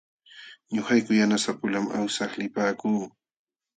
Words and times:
Ñuqayku 0.73 1.11
yanasapulam 1.19 1.85
awsaq 1.97 2.31
lipaakuu. 2.39 3.03